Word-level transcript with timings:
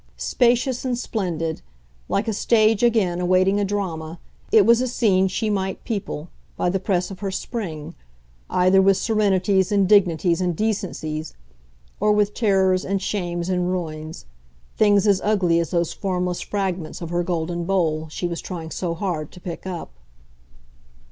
Spacious 0.17 0.83
and 0.83 0.97
splendid, 0.97 1.61
like 2.09 2.27
a 2.27 2.33
stage 2.33 2.81
again 2.81 3.21
awaiting 3.21 3.59
a 3.59 3.63
drama, 3.63 4.19
it 4.51 4.65
was 4.65 4.81
a 4.81 4.87
scene 4.87 5.27
she 5.27 5.47
might 5.47 5.83
people, 5.83 6.29
by 6.57 6.71
the 6.71 6.79
press 6.79 7.11
of 7.11 7.19
her 7.19 7.29
spring, 7.29 7.93
either 8.49 8.81
with 8.81 8.97
serenities 8.97 9.71
and 9.71 9.87
dignities 9.87 10.41
and 10.41 10.55
decencies, 10.55 11.35
or 11.99 12.13
with 12.13 12.33
terrors 12.33 12.83
and 12.83 12.99
shames 12.99 13.47
and 13.47 13.69
ruins, 13.71 14.25
things 14.75 15.05
as 15.05 15.21
ugly 15.23 15.59
as 15.59 15.69
those 15.69 15.93
formless 15.93 16.41
fragments 16.41 16.99
of 17.03 17.11
her 17.11 17.21
golden 17.21 17.65
bowl 17.65 18.07
she 18.09 18.27
was 18.27 18.41
trying 18.41 18.71
so 18.71 18.95
hard 18.95 19.31
to 19.31 19.39
pick 19.39 19.67
up. 19.67 19.91